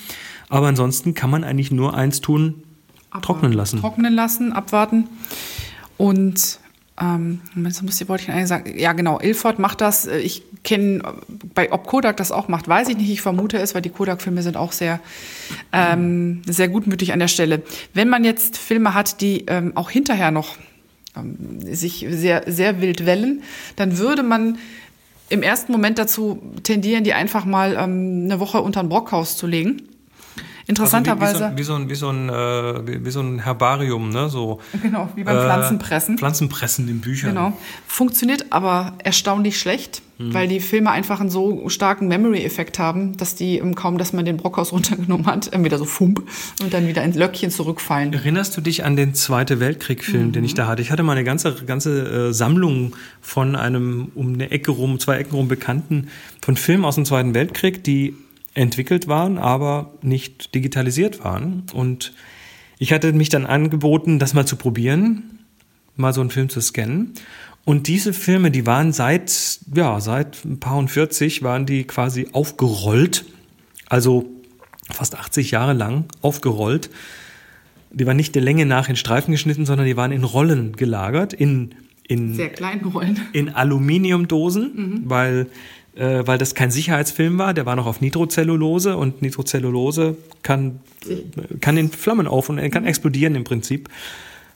[0.51, 2.65] Aber ansonsten kann man eigentlich nur eins tun,
[3.09, 3.25] abwarten.
[3.25, 3.81] trocknen lassen.
[3.81, 5.09] Trocknen lassen, abwarten
[5.97, 6.61] und
[7.01, 10.07] ähm, muss ich, wollte ich eigentlich sagen, ja genau, Ilford macht das.
[10.07, 11.03] Äh, ich kenne,
[11.55, 13.11] bei ob Kodak das auch macht, weiß ich nicht.
[13.11, 15.01] Ich vermute es, weil die Kodak-Filme sind auch sehr,
[15.73, 17.63] ähm, sehr gutmütig an der Stelle.
[17.95, 20.57] Wenn man jetzt Filme hat, die ähm, auch hinterher noch
[21.17, 23.43] ähm, sich sehr, sehr wild wellen,
[23.75, 24.59] dann würde man
[25.31, 29.49] im ersten Moment dazu tendieren, die einfach mal ähm, eine Woche unter ein Brockhaus zu
[29.49, 29.83] legen
[30.67, 31.45] Interessanterweise.
[31.47, 34.09] Also wie, wie, so, wie, so ein, wie, so ein, äh, wie, so ein Herbarium,
[34.09, 34.29] ne?
[34.31, 36.15] So, genau, wie beim Pflanzenpressen.
[36.15, 37.31] Äh, Pflanzenpressen in Büchern.
[37.31, 37.53] Genau.
[37.87, 40.33] Funktioniert aber erstaunlich schlecht, mhm.
[40.33, 44.39] weil die Filme einfach einen so starken Memory-Effekt haben, dass die kaum, dass man den
[44.39, 46.23] Brockhaus runtergenommen hat, wieder so fump
[46.63, 48.15] und dann wieder ins Löckchen zurückfallen.
[48.15, 50.33] Erinnerst du dich an den Zweite Weltkrieg-Film, mhm.
[50.33, 50.81] den ich da hatte?
[50.81, 55.19] Ich hatte mal eine ganze, ganze äh, Sammlung von einem um eine Ecke rum, zwei
[55.19, 56.09] Ecken rum Bekannten
[56.41, 58.15] von Filmen aus dem Zweiten Weltkrieg, die
[58.55, 61.65] entwickelt waren, aber nicht digitalisiert waren.
[61.73, 62.13] Und
[62.79, 65.41] ich hatte mich dann angeboten, das mal zu probieren,
[65.97, 67.15] mal so einen Film zu scannen.
[67.65, 72.29] Und diese Filme, die waren seit, ja, seit ein paar und 40 waren die quasi
[72.33, 73.25] aufgerollt.
[73.89, 74.27] Also
[74.91, 76.91] fast 80 Jahre lang aufgerollt.
[77.91, 81.33] Die waren nicht der Länge nach in Streifen geschnitten, sondern die waren in Rollen gelagert,
[81.33, 81.75] in,
[82.07, 83.21] in, Sehr kleinen Rollen.
[83.33, 85.03] In Aluminiumdosen, mhm.
[85.05, 85.47] weil
[85.97, 90.81] äh, weil das kein Sicherheitsfilm war, der war noch auf Nitrocellulose und Nitrocellulose kann,
[91.61, 93.89] kann in Flammen auf und kann explodieren im Prinzip.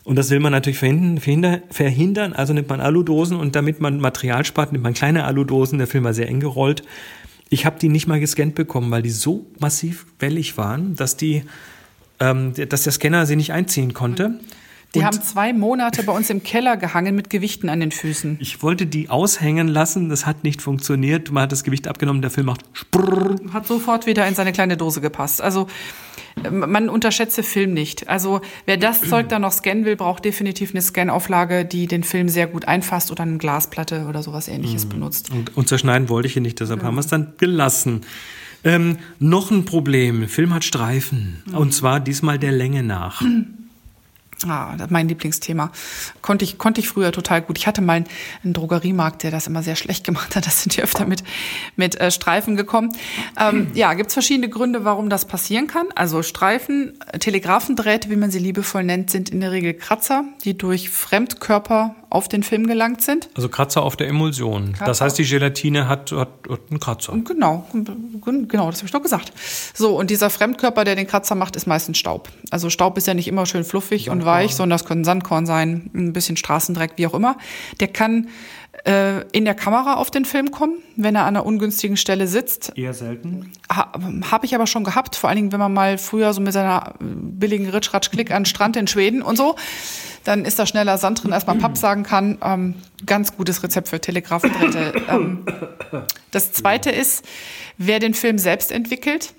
[0.04, 4.44] Und das will man natürlich verhindern, verhindern, also nimmt man Aludosen und damit man Material
[4.44, 6.82] spart, nimmt man kleine Aludosen, der Film war sehr eng gerollt.
[7.50, 11.44] Ich habe die nicht mal gescannt bekommen, weil die so massiv wellig waren, dass die,
[12.20, 14.40] ähm, dass der Scanner sie nicht einziehen konnte.
[14.94, 18.38] Die und haben zwei Monate bei uns im Keller gehangen mit Gewichten an den Füßen.
[18.40, 21.30] Ich wollte die aushängen lassen, das hat nicht funktioniert.
[21.30, 23.36] Man hat das Gewicht abgenommen, der Film macht Sprrr.
[23.52, 25.42] Hat sofort wieder in seine kleine Dose gepasst.
[25.42, 25.66] Also
[26.50, 28.08] man unterschätze Film nicht.
[28.08, 32.28] Also wer das Zeug dann noch scannen will, braucht definitiv eine Scanauflage, die den Film
[32.28, 34.90] sehr gut einfasst oder eine Glasplatte oder sowas ähnliches mhm.
[34.90, 35.30] benutzt.
[35.30, 36.86] Und, und, zerschneiden wollte ich ihn nicht, deshalb ja.
[36.86, 38.02] haben wir es dann gelassen.
[38.64, 40.28] Ähm, noch ein Problem.
[40.28, 41.42] Film hat Streifen.
[41.46, 41.54] Mhm.
[41.54, 43.22] Und zwar diesmal der Länge nach.
[44.46, 45.72] Ah, mein Lieblingsthema.
[46.22, 47.58] Konnte ich, konnte ich früher total gut.
[47.58, 48.04] Ich hatte mal
[48.44, 50.46] einen Drogeriemarkt, der das immer sehr schlecht gemacht hat.
[50.46, 51.24] Das sind die öfter mit,
[51.74, 52.92] mit äh, Streifen gekommen.
[53.38, 55.86] Ähm, ja, gibt's verschiedene Gründe, warum das passieren kann.
[55.96, 60.88] Also Streifen, Telegrafendrähte, wie man sie liebevoll nennt, sind in der Regel Kratzer, die durch
[60.88, 63.28] Fremdkörper auf den Film gelangt sind.
[63.34, 64.72] Also Kratzer auf der Emulsion.
[64.72, 64.86] Kratzer.
[64.86, 67.12] Das heißt, die Gelatine hat, hat, hat einen Kratzer.
[67.24, 69.32] Genau, genau, das habe ich doch gesagt.
[69.74, 72.28] So, und dieser Fremdkörper, der den Kratzer macht, ist meistens Staub.
[72.50, 74.20] Also Staub ist ja nicht immer schön fluffig Sandkorn.
[74.20, 77.36] und weich, sondern das können Sandkorn sein, ein bisschen Straßendreck, wie auch immer.
[77.80, 78.28] Der kann
[78.86, 82.72] äh, in der Kamera auf den Film kommen, wenn er an einer ungünstigen Stelle sitzt.
[82.76, 83.52] Eher selten.
[83.70, 83.92] Ha,
[84.30, 86.94] Habe ich aber schon gehabt, vor allen Dingen, wenn man mal früher so mit seiner
[87.00, 89.56] billigen Ritsch-Ratsch-Klick an den Strand in Schweden und so,
[90.24, 92.38] dann ist da schneller Sand drin, als man Papp sagen kann.
[92.42, 92.74] Ähm,
[93.06, 94.92] ganz gutes Rezept für Telegrafendrähte.
[95.08, 95.44] ähm,
[96.30, 97.24] das zweite ist,
[97.78, 99.34] wer den Film selbst entwickelt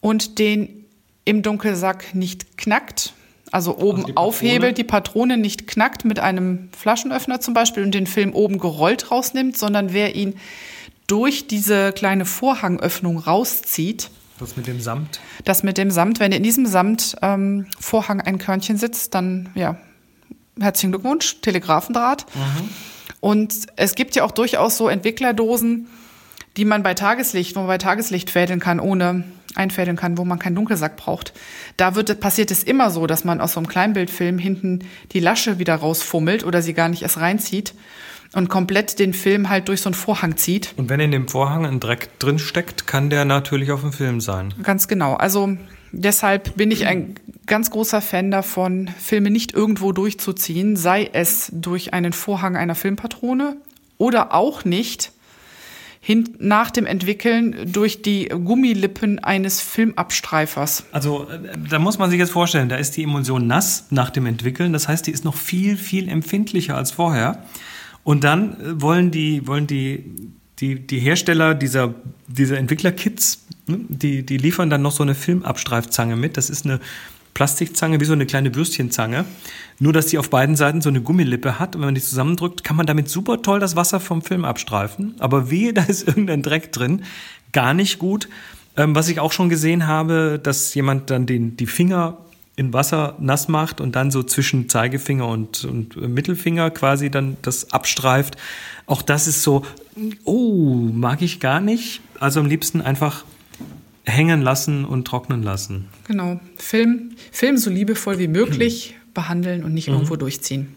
[0.00, 0.84] und den
[1.24, 3.12] im Dunkelsack nicht knackt,
[3.50, 7.94] also oben also die aufhebelt, die Patrone nicht knackt mit einem Flaschenöffner zum Beispiel und
[7.94, 10.34] den Film oben gerollt rausnimmt, sondern wer ihn
[11.06, 14.10] durch diese kleine Vorhangöffnung rauszieht.
[14.38, 15.20] Das mit dem Samt?
[15.44, 16.20] Das mit dem Samt.
[16.20, 19.76] Wenn in diesem Samtvorhang ähm, ein Körnchen sitzt, dann ja,
[20.60, 22.26] herzlichen Glückwunsch, Telegrafendraht.
[22.34, 22.68] Mhm.
[23.20, 25.88] Und es gibt ja auch durchaus so Entwicklerdosen,
[26.58, 29.22] die man bei Tageslicht, wo man bei Tageslicht fädeln kann, ohne
[29.54, 31.32] einfädeln kann, wo man keinen Dunkelsack braucht.
[31.76, 34.80] Da wird, passiert es immer so, dass man aus so einem Kleinbildfilm hinten
[35.12, 37.74] die Lasche wieder rausfummelt oder sie gar nicht erst reinzieht
[38.34, 40.74] und komplett den Film halt durch so einen Vorhang zieht.
[40.76, 44.20] Und wenn in dem Vorhang ein Dreck drin steckt, kann der natürlich auf dem Film
[44.20, 44.52] sein.
[44.62, 45.14] Ganz genau.
[45.14, 45.56] Also
[45.92, 47.14] deshalb bin ich ein
[47.46, 53.56] ganz großer Fan davon, Filme nicht irgendwo durchzuziehen, sei es durch einen Vorhang einer Filmpatrone
[53.96, 55.12] oder auch nicht
[56.08, 60.84] hin, nach dem Entwickeln durch die Gummilippen eines Filmabstreifers.
[60.90, 64.24] Also äh, da muss man sich jetzt vorstellen, da ist die Emulsion nass nach dem
[64.24, 64.72] Entwickeln.
[64.72, 67.44] Das heißt, die ist noch viel, viel empfindlicher als vorher.
[68.04, 71.92] Und dann äh, wollen die, wollen die, die, die Hersteller dieser,
[72.26, 76.38] dieser Entwicklerkits, ne, die, die liefern dann noch so eine Filmabstreifzange mit.
[76.38, 76.80] Das ist eine
[77.38, 79.24] Plastikzange, wie so eine kleine Würstchenzange.
[79.78, 81.76] Nur, dass die auf beiden Seiten so eine Gummilippe hat.
[81.76, 85.14] Und wenn man die zusammendrückt, kann man damit super toll das Wasser vom Film abstreifen.
[85.20, 87.04] Aber wehe, da ist irgendein Dreck drin.
[87.52, 88.28] Gar nicht gut.
[88.76, 92.18] Ähm, was ich auch schon gesehen habe, dass jemand dann den, die Finger
[92.56, 97.70] in Wasser nass macht und dann so zwischen Zeigefinger und, und Mittelfinger quasi dann das
[97.70, 98.36] abstreift.
[98.86, 99.64] Auch das ist so,
[100.24, 102.00] oh, mag ich gar nicht.
[102.18, 103.24] Also am liebsten einfach
[104.08, 105.88] hängen lassen und trocknen lassen.
[106.06, 106.40] Genau.
[106.56, 109.94] Film, Film so liebevoll wie möglich behandeln und nicht mhm.
[109.94, 110.74] irgendwo durchziehen.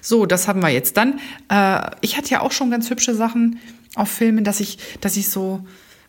[0.00, 0.96] So, das haben wir jetzt.
[0.96, 3.60] Dann, äh, ich hatte ja auch schon ganz hübsche Sachen
[3.94, 5.64] auf Filmen, dass ich, dass ich so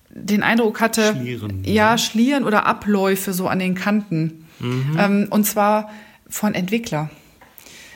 [0.10, 1.64] den Eindruck hatte, Schlieren.
[1.64, 4.46] ja, Schlieren oder Abläufe so an den Kanten.
[4.60, 4.98] Mhm.
[4.98, 5.92] Ähm, und zwar
[6.28, 7.10] von Entwickler.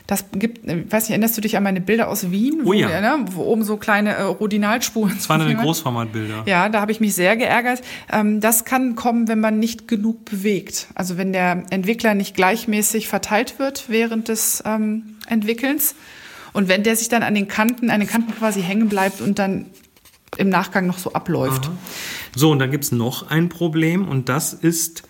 [0.07, 2.61] Das gibt, ich äh, weiß nicht, erinnerst du dich an meine Bilder aus Wien?
[2.63, 3.01] Oh ja.
[3.01, 6.43] ne, wo oben so kleine äh, Rodinalspuren Das waren eine Großformatbilder.
[6.45, 7.81] Ja, da habe ich mich sehr geärgert.
[8.11, 10.87] Ähm, das kann kommen, wenn man nicht genug bewegt.
[10.95, 15.95] Also wenn der Entwickler nicht gleichmäßig verteilt wird während des ähm, Entwickelns.
[16.53, 19.37] Und wenn der sich dann an den Kanten, an den Kanten quasi hängen bleibt und
[19.37, 19.65] dann
[20.37, 21.65] im Nachgang noch so abläuft.
[21.65, 21.77] Aha.
[22.35, 25.03] So, und dann gibt's noch ein Problem und das ist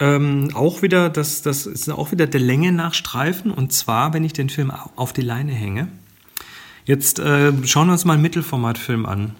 [0.00, 3.50] ähm, auch wieder, das, das ist auch wieder der Länge nach Streifen.
[3.50, 5.88] Und zwar, wenn ich den Film auf die Leine hänge.
[6.84, 9.34] Jetzt äh, schauen wir uns mal einen Mittelformatfilm an.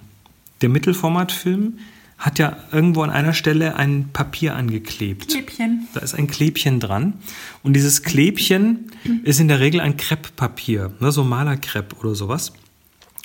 [0.62, 1.78] Der Mittelformatfilm
[2.16, 5.28] hat ja irgendwo an einer Stelle ein Papier angeklebt.
[5.28, 5.88] Klebchen.
[5.92, 7.14] Da ist ein Klebchen dran.
[7.62, 8.92] Und dieses Klebchen
[9.24, 12.52] ist in der Regel ein Krepppapier, ne, so Malerkrepp oder sowas.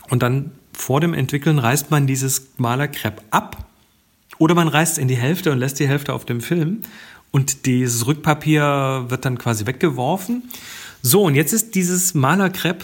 [0.10, 3.70] Und dann vor dem Entwickeln reißt man dieses Malerkrepp ab
[4.38, 6.82] oder man reißt es in die Hälfte und lässt die Hälfte auf dem Film.
[7.32, 10.44] Und dieses Rückpapier wird dann quasi weggeworfen.
[11.02, 12.84] So, und jetzt ist dieses Malerkrepp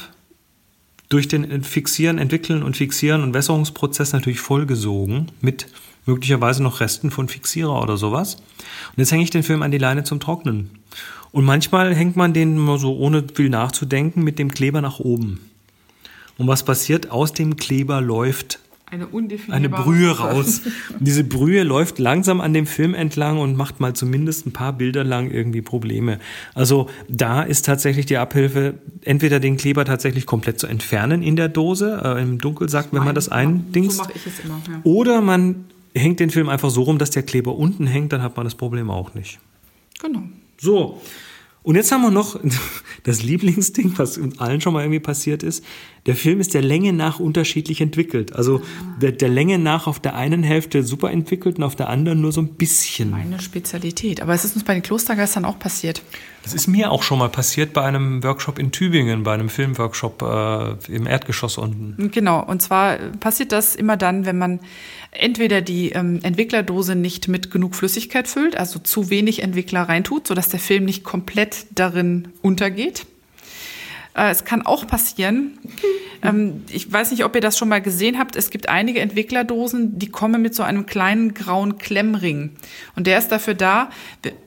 [1.09, 5.67] durch den Fixieren, Entwickeln und Fixieren und Wässerungsprozess natürlich vollgesogen mit
[6.05, 8.35] möglicherweise noch Resten von Fixierer oder sowas.
[8.35, 10.69] Und jetzt hänge ich den Film an die Leine zum Trocknen.
[11.31, 15.49] Und manchmal hängt man den mal so ohne viel nachzudenken mit dem Kleber nach oben.
[16.37, 17.11] Und was passiert?
[17.11, 18.59] Aus dem Kleber läuft
[18.95, 19.07] eine
[19.53, 20.61] Eine Brühe raus.
[20.89, 24.73] Und diese Brühe läuft langsam an dem Film entlang und macht mal zumindest ein paar
[24.73, 26.19] Bilder lang irgendwie Probleme.
[26.53, 31.49] Also da ist tatsächlich die Abhilfe, entweder den Kleber tatsächlich komplett zu entfernen in der
[31.49, 33.97] Dose, äh, im Dunkelsack, wenn man das eindingst.
[33.97, 34.61] So mache ich es immer.
[34.67, 34.79] Ja.
[34.83, 38.35] Oder man hängt den Film einfach so rum, dass der Kleber unten hängt, dann hat
[38.35, 39.39] man das Problem auch nicht.
[40.01, 40.23] Genau.
[40.57, 41.01] So.
[41.65, 42.39] Und jetzt haben wir noch
[43.03, 45.65] das Lieblingsding, was uns allen schon mal irgendwie passiert ist.
[46.05, 48.33] Der Film ist der Länge nach unterschiedlich entwickelt.
[48.33, 48.61] Also
[49.01, 52.31] der, der Länge nach auf der einen Hälfte super entwickelt und auf der anderen nur
[52.31, 53.09] so ein bisschen.
[53.09, 54.21] Meine Spezialität.
[54.21, 56.03] Aber es ist uns bei den Klostergeistern auch passiert.
[56.45, 60.21] Das ist mir auch schon mal passiert bei einem Workshop in Tübingen, bei einem Filmworkshop
[60.21, 62.11] äh, im Erdgeschoss unten.
[62.11, 62.43] Genau.
[62.43, 64.59] Und zwar passiert das immer dann, wenn man
[65.09, 70.49] entweder die ähm, Entwicklerdose nicht mit genug Flüssigkeit füllt, also zu wenig Entwickler reintut, sodass
[70.49, 73.07] der Film nicht komplett darin untergeht.
[74.15, 75.57] Äh, es kann auch passieren,
[76.21, 79.99] ähm, ich weiß nicht, ob ihr das schon mal gesehen habt, es gibt einige Entwicklerdosen,
[79.99, 82.51] die kommen mit so einem kleinen grauen Klemmring.
[82.95, 83.89] Und der ist dafür da,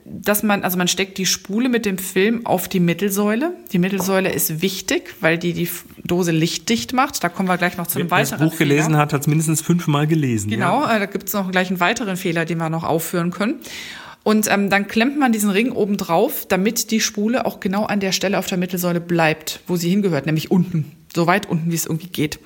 [0.05, 3.53] dass man, also man steckt die Spule mit dem Film auf die Mittelsäule.
[3.71, 5.69] Die Mittelsäule ist wichtig, weil die die
[6.03, 7.23] Dose lichtdicht macht.
[7.23, 8.97] Da kommen wir gleich noch zu einem Wer weiteren das Buch gelesen Fehler.
[8.97, 10.49] hat, hat es mindestens fünfmal gelesen.
[10.49, 10.95] Genau, ja.
[10.95, 13.55] Äh, da gibt es noch gleich einen weiteren Fehler, den wir noch aufführen können.
[14.23, 17.99] Und ähm, dann klemmt man diesen Ring oben drauf, damit die Spule auch genau an
[17.99, 21.75] der Stelle auf der Mittelsäule bleibt, wo sie hingehört, nämlich unten, so weit unten, wie
[21.75, 22.39] es irgendwie geht.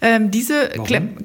[0.00, 1.16] Ähm, diese Klemm,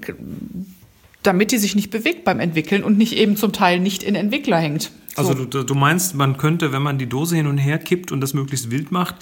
[1.24, 4.58] damit die sich nicht bewegt beim Entwickeln und nicht eben zum Teil nicht in Entwickler
[4.58, 4.92] hängt.
[5.18, 5.46] Also so.
[5.46, 8.34] Du, du meinst, man könnte, wenn man die Dose hin und her kippt und das
[8.34, 9.16] möglichst wild macht,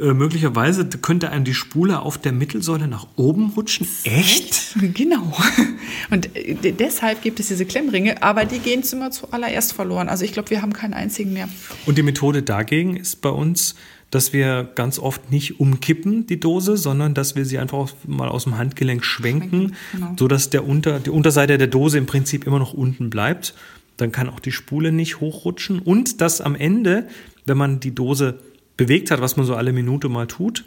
[0.00, 3.88] äh, möglicherweise könnte einem die Spule auf der Mittelsäule nach oben rutschen.
[4.04, 4.76] Echt?
[4.94, 5.36] Genau.
[6.10, 10.08] Und äh, deshalb gibt es diese Klemmringe, aber die gehen immer zuallererst verloren.
[10.08, 11.48] Also ich glaube, wir haben keinen einzigen mehr.
[11.86, 13.74] Und die Methode dagegen ist bei uns,
[14.10, 18.44] dass wir ganz oft nicht umkippen, die Dose, sondern dass wir sie einfach mal aus
[18.44, 20.14] dem Handgelenk schwenken, schwenken genau.
[20.18, 23.54] sodass der Unter, die Unterseite der Dose im Prinzip immer noch unten bleibt.
[23.98, 25.80] Dann kann auch die Spule nicht hochrutschen.
[25.80, 27.06] Und dass am Ende,
[27.44, 28.38] wenn man die Dose
[28.76, 30.64] bewegt hat, was man so alle Minute mal tut,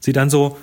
[0.00, 0.56] sie dann so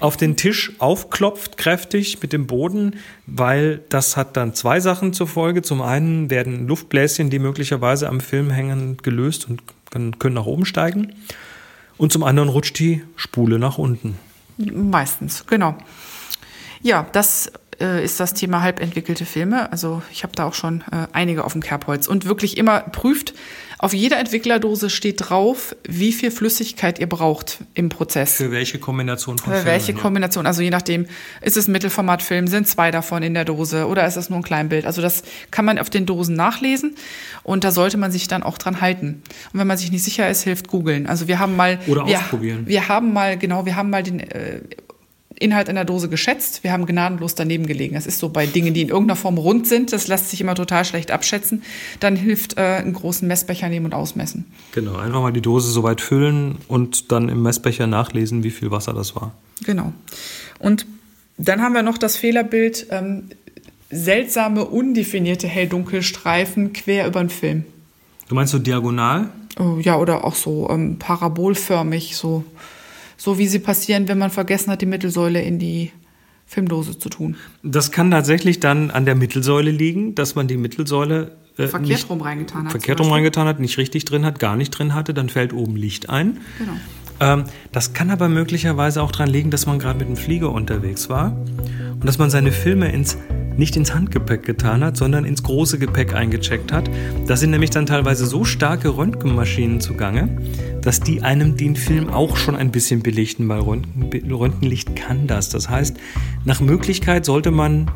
[0.00, 5.26] auf den Tisch aufklopft, kräftig mit dem Boden, weil das hat dann zwei Sachen zur
[5.26, 5.62] Folge.
[5.62, 11.14] Zum einen werden Luftbläschen, die möglicherweise am Film hängen, gelöst und können, nach oben steigen.
[11.96, 14.18] Und zum anderen rutscht die Spule nach unten.
[14.58, 15.76] Meistens, genau.
[16.82, 17.52] Ja, das
[17.82, 19.70] äh, ist das Thema halbentwickelte Filme.
[19.72, 22.06] Also ich habe da auch schon äh, einige auf dem Kerbholz.
[22.06, 23.34] Und wirklich immer prüft,
[23.82, 28.34] auf jeder Entwicklerdose steht drauf, wie viel Flüssigkeit ihr braucht im Prozess.
[28.36, 31.06] Für welche Kombination von Für welche Filmen, Kombination, also je nachdem,
[31.40, 34.44] ist es ein Mittelformatfilm, sind zwei davon in der Dose oder ist es nur ein
[34.44, 34.86] Kleinbild?
[34.86, 36.94] Also das kann man auf den Dosen nachlesen
[37.42, 39.20] und da sollte man sich dann auch dran halten.
[39.52, 41.08] Und wenn man sich nicht sicher ist, hilft googeln.
[41.08, 42.62] Also wir haben mal oder wir, ausprobieren.
[42.66, 44.60] Wir haben mal genau, wir haben mal den äh,
[45.42, 46.64] Inhalt in der Dose geschätzt.
[46.64, 47.94] Wir haben gnadenlos daneben gelegen.
[47.94, 49.92] Das ist so bei Dingen, die in irgendeiner Form rund sind.
[49.92, 51.62] Das lässt sich immer total schlecht abschätzen.
[52.00, 54.46] Dann hilft äh, einen großen Messbecher nehmen und ausmessen.
[54.72, 58.70] Genau, einfach mal die Dose so weit füllen und dann im Messbecher nachlesen, wie viel
[58.70, 59.32] Wasser das war.
[59.64, 59.92] Genau.
[60.58, 60.86] Und
[61.36, 63.24] dann haben wir noch das Fehlerbild ähm,
[63.90, 67.64] seltsame, undefinierte Hell-Dunkel-Streifen quer über den Film.
[68.28, 69.28] Du meinst so diagonal?
[69.58, 72.44] Oh, ja, oder auch so ähm, parabolförmig, so
[73.16, 75.92] so wie sie passieren, wenn man vergessen hat, die Mittelsäule in die
[76.46, 77.36] Filmdose zu tun.
[77.62, 82.10] Das kann tatsächlich dann an der Mittelsäule liegen, dass man die Mittelsäule äh, verkehrt nicht,
[82.10, 82.70] rum reingetan hat.
[82.72, 85.76] Verkehrt rum reingetan hat, nicht richtig drin hat, gar nicht drin hatte, dann fällt oben
[85.76, 86.38] Licht ein.
[86.58, 86.72] Genau.
[87.20, 91.08] Ähm, das kann aber möglicherweise auch daran liegen, dass man gerade mit dem Flieger unterwegs
[91.08, 91.36] war
[91.92, 93.16] und dass man seine Filme ins
[93.56, 96.90] nicht ins Handgepäck getan hat, sondern ins große Gepäck eingecheckt hat.
[97.26, 100.28] Da sind nämlich dann teilweise so starke Röntgenmaschinen zugange,
[100.80, 105.48] dass die einem den Film auch schon ein bisschen belichten, weil Röntgen, Röntgenlicht kann das.
[105.48, 105.96] Das heißt,
[106.44, 107.90] nach Möglichkeit sollte man,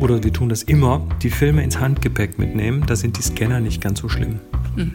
[0.00, 2.84] oder wir tun das immer, die Filme ins Handgepäck mitnehmen.
[2.86, 4.40] Da sind die Scanner nicht ganz so schlimm.
[4.76, 4.94] Hm.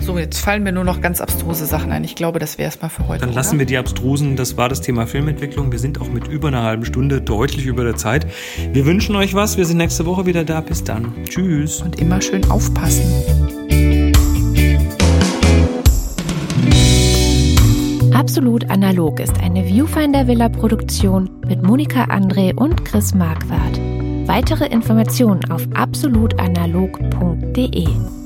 [0.00, 2.02] So, jetzt fallen mir nur noch ganz abstruse Sachen ein.
[2.02, 3.24] Ich glaube, das wäre es mal für heute.
[3.24, 3.60] Dann lassen oder?
[3.60, 4.36] wir die abstrusen.
[4.36, 5.70] Das war das Thema Filmentwicklung.
[5.70, 8.26] Wir sind auch mit über einer halben Stunde deutlich über der Zeit.
[8.72, 9.56] Wir wünschen euch was.
[9.56, 10.60] Wir sind nächste Woche wieder da.
[10.60, 11.12] Bis dann.
[11.24, 11.82] Tschüss.
[11.82, 13.04] Und immer schön aufpassen.
[18.12, 23.78] Absolut analog ist eine Viewfinder Villa Produktion mit Monika André und Chris Marquardt.
[24.26, 28.21] Weitere Informationen auf absolutanalog.de.